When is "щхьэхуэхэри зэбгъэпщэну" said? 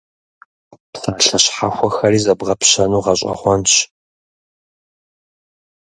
1.43-3.03